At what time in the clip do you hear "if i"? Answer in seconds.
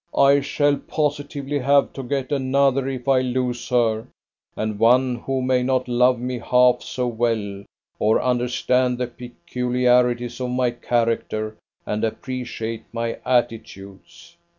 2.87-3.21